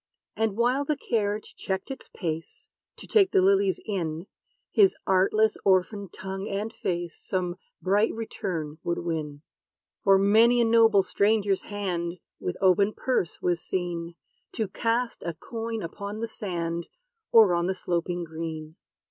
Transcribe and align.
And 0.35 0.57
while 0.57 0.83
the 0.83 0.97
carriage 0.97 1.53
checked 1.55 1.91
its 1.91 2.09
pace, 2.11 2.69
To 2.97 3.05
take 3.05 3.29
the 3.29 3.39
lilies 3.43 3.79
in, 3.85 4.25
His 4.71 4.95
artless 5.05 5.57
orphan 5.63 6.09
tongue 6.09 6.49
and 6.49 6.73
face 6.73 7.15
Some 7.23 7.55
bright 7.83 8.11
return 8.11 8.79
would 8.83 8.97
win. 8.97 9.43
For 10.03 10.17
many 10.17 10.59
a 10.59 10.65
noble 10.65 11.03
stranger's 11.03 11.61
hand, 11.65 12.13
With 12.39 12.57
open 12.61 12.93
purse, 12.93 13.43
was 13.43 13.61
seen, 13.61 14.15
To 14.53 14.67
cast 14.67 15.21
a 15.21 15.35
coin 15.35 15.83
upon 15.83 16.19
the 16.19 16.27
sand, 16.27 16.87
Or 17.31 17.53
on 17.53 17.67
the 17.67 17.75
sloping 17.75 18.23
green. 18.23 18.77